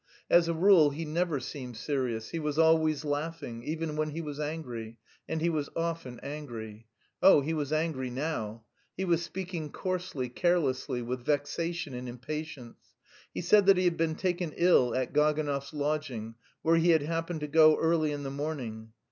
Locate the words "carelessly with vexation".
10.27-11.93